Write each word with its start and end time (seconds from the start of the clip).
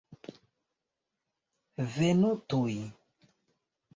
Venu 1.97 2.31
tuj. 2.53 2.75